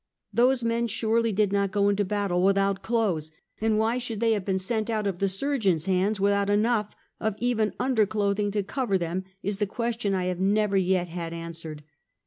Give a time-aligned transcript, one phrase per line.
[0.33, 4.23] Those men surely did not go into battle with out clothes; and why they should
[4.23, 8.63] have been sent out of the surgeon's hands without enough of even under clothing to
[8.63, 11.83] cover them, is the question I have never yet had answered.